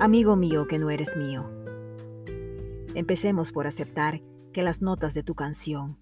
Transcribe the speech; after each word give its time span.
Amigo 0.00 0.34
mío 0.34 0.66
que 0.66 0.76
no 0.78 0.90
eres 0.90 1.16
mío. 1.16 1.48
Empecemos 2.96 3.52
por 3.52 3.68
aceptar 3.68 4.20
que 4.52 4.64
las 4.64 4.82
notas 4.82 5.14
de 5.14 5.22
tu 5.22 5.36
canción 5.36 5.96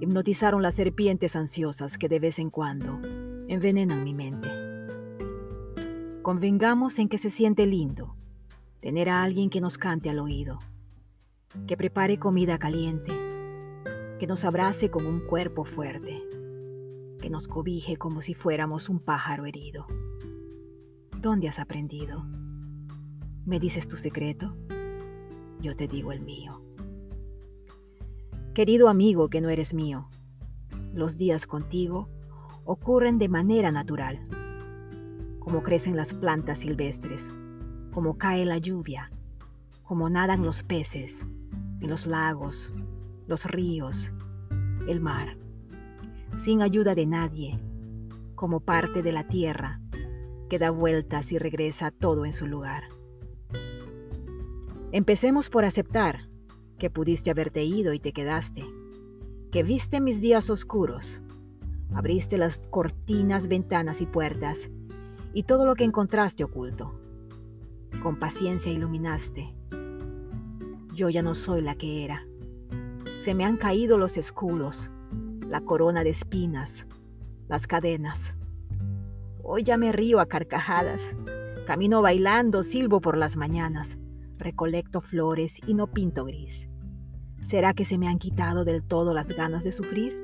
hipnotizaron 0.00 0.62
las 0.62 0.74
serpientes 0.74 1.34
ansiosas 1.34 1.98
que 1.98 2.08
de 2.08 2.20
vez 2.20 2.38
en 2.38 2.50
cuando 2.50 3.00
envenenan 3.48 4.04
mi 4.04 4.14
mente. 4.14 4.48
Convengamos 6.22 7.00
en 7.00 7.08
que 7.08 7.18
se 7.18 7.30
siente 7.30 7.66
lindo 7.66 8.14
tener 8.80 9.08
a 9.08 9.24
alguien 9.24 9.50
que 9.50 9.60
nos 9.60 9.76
cante 9.76 10.08
al 10.08 10.20
oído, 10.20 10.60
que 11.66 11.76
prepare 11.76 12.20
comida 12.20 12.58
caliente, 12.58 13.12
que 14.20 14.28
nos 14.28 14.44
abrace 14.44 14.88
con 14.88 15.04
un 15.04 15.18
cuerpo 15.18 15.64
fuerte, 15.64 16.22
que 17.20 17.28
nos 17.28 17.48
cobije 17.48 17.96
como 17.96 18.22
si 18.22 18.34
fuéramos 18.34 18.88
un 18.88 19.00
pájaro 19.00 19.46
herido. 19.46 19.88
¿Dónde 21.20 21.48
has 21.48 21.58
aprendido? 21.58 22.24
¿Me 23.46 23.60
dices 23.60 23.86
tu 23.86 23.96
secreto? 23.96 24.56
Yo 25.60 25.76
te 25.76 25.86
digo 25.86 26.10
el 26.10 26.20
mío. 26.20 26.60
Querido 28.54 28.88
amigo 28.88 29.28
que 29.30 29.40
no 29.40 29.50
eres 29.50 29.72
mío, 29.72 30.08
los 30.92 31.16
días 31.16 31.46
contigo 31.46 32.08
ocurren 32.64 33.18
de 33.18 33.28
manera 33.28 33.70
natural, 33.70 34.18
como 35.38 35.62
crecen 35.62 35.94
las 35.94 36.12
plantas 36.12 36.58
silvestres, 36.58 37.22
como 37.92 38.18
cae 38.18 38.44
la 38.44 38.58
lluvia, 38.58 39.12
como 39.84 40.10
nadan 40.10 40.42
los 40.42 40.64
peces 40.64 41.24
en 41.80 41.88
los 41.88 42.04
lagos, 42.04 42.74
los 43.28 43.44
ríos, 43.44 44.10
el 44.88 45.00
mar, 45.00 45.36
sin 46.36 46.62
ayuda 46.62 46.96
de 46.96 47.06
nadie, 47.06 47.60
como 48.34 48.58
parte 48.58 49.04
de 49.04 49.12
la 49.12 49.28
tierra 49.28 49.80
que 50.50 50.58
da 50.58 50.70
vueltas 50.70 51.30
y 51.30 51.38
regresa 51.38 51.92
todo 51.92 52.26
en 52.26 52.32
su 52.32 52.48
lugar. 52.48 52.95
Empecemos 54.96 55.50
por 55.50 55.66
aceptar 55.66 56.26
que 56.78 56.88
pudiste 56.88 57.30
haberte 57.30 57.62
ido 57.62 57.92
y 57.92 58.00
te 58.00 58.14
quedaste, 58.14 58.64
que 59.52 59.62
viste 59.62 60.00
mis 60.00 60.22
días 60.22 60.48
oscuros, 60.48 61.20
abriste 61.94 62.38
las 62.38 62.66
cortinas, 62.70 63.46
ventanas 63.46 64.00
y 64.00 64.06
puertas 64.06 64.70
y 65.34 65.42
todo 65.42 65.66
lo 65.66 65.74
que 65.74 65.84
encontraste 65.84 66.44
oculto. 66.44 66.98
Con 68.02 68.18
paciencia 68.18 68.72
iluminaste. 68.72 69.54
Yo 70.94 71.10
ya 71.10 71.20
no 71.20 71.34
soy 71.34 71.60
la 71.60 71.74
que 71.74 72.02
era. 72.02 72.26
Se 73.18 73.34
me 73.34 73.44
han 73.44 73.58
caído 73.58 73.98
los 73.98 74.16
escudos, 74.16 74.90
la 75.46 75.60
corona 75.60 76.04
de 76.04 76.10
espinas, 76.10 76.86
las 77.48 77.66
cadenas. 77.66 78.34
Hoy 79.42 79.62
ya 79.62 79.76
me 79.76 79.92
río 79.92 80.20
a 80.20 80.26
carcajadas, 80.26 81.02
camino 81.66 82.00
bailando, 82.00 82.62
silbo 82.62 83.02
por 83.02 83.18
las 83.18 83.36
mañanas, 83.36 83.98
recolecto 84.46 85.00
flores 85.00 85.58
y 85.66 85.74
no 85.74 85.88
pinto 85.88 86.24
gris. 86.24 86.68
¿Será 87.48 87.74
que 87.74 87.84
se 87.84 87.98
me 87.98 88.06
han 88.06 88.20
quitado 88.20 88.64
del 88.64 88.84
todo 88.84 89.12
las 89.12 89.26
ganas 89.26 89.64
de 89.64 89.72
sufrir? 89.72 90.16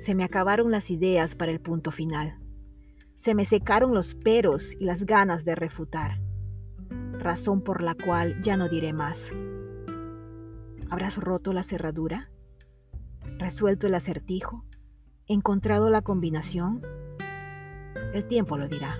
Se 0.00 0.14
me 0.14 0.24
acabaron 0.24 0.70
las 0.70 0.90
ideas 0.90 1.34
para 1.34 1.52
el 1.52 1.60
punto 1.60 1.90
final. 1.90 2.38
Se 3.14 3.34
me 3.34 3.44
secaron 3.44 3.92
los 3.92 4.14
peros 4.14 4.72
y 4.80 4.84
las 4.84 5.04
ganas 5.04 5.44
de 5.44 5.54
refutar, 5.54 6.18
razón 7.18 7.60
por 7.60 7.82
la 7.82 7.94
cual 7.94 8.40
ya 8.42 8.56
no 8.56 8.70
diré 8.70 8.94
más. 8.94 9.30
¿Habrás 10.88 11.18
roto 11.18 11.52
la 11.52 11.62
cerradura? 11.62 12.30
¿Resuelto 13.38 13.86
el 13.86 13.94
acertijo? 13.94 14.64
¿Encontrado 15.26 15.90
la 15.90 16.00
combinación? 16.00 16.80
El 18.14 18.26
tiempo 18.28 18.56
lo 18.56 18.66
dirá. 18.66 18.96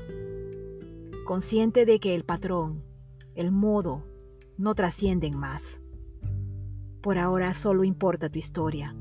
Consciente 1.25 1.87
de 1.87 2.01
que 2.01 2.15
el 2.15 2.25
patrón, 2.25 2.83
el 3.37 3.53
modo, 3.53 4.03
no 4.57 4.75
trascienden 4.75 5.39
más. 5.39 5.79
Por 7.03 7.19
ahora 7.19 7.55
solo 7.55 7.85
importa 7.85 8.31
tu 8.31 8.39
historia, 8.39 8.97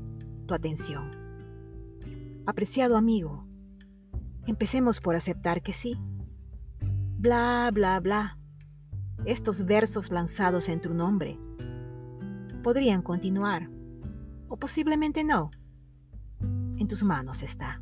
tu 0.46 0.54
atención. 0.54 1.10
Apreciado 2.44 2.96
amigo, 2.96 3.46
empecemos 4.46 5.00
por 5.00 5.16
aceptar 5.16 5.62
que 5.62 5.72
sí. 5.72 5.98
Bla, 7.18 7.70
bla, 7.72 7.98
bla. 7.98 8.38
Estos 9.24 9.64
versos 9.64 10.12
lanzados 10.12 10.68
en 10.68 10.80
tu 10.80 10.92
nombre 10.92 11.40
podrían 12.62 13.00
continuar, 13.00 13.70
o 14.48 14.58
posiblemente 14.58 15.24
no. 15.24 15.50
En 16.76 16.86
tus 16.86 17.02
manos 17.02 17.42
está. 17.42 17.80